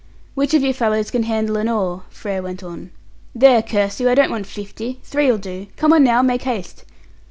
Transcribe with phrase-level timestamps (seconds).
[0.33, 2.89] "Which of you fellows can handle an oar?" Frere went on.
[3.35, 4.99] "There, curse you, I don't want fifty!
[5.03, 5.67] Three'll do.
[5.77, 6.85] Come on now, make haste!"